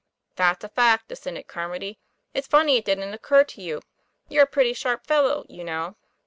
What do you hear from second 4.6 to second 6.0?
sharp fellow, you know."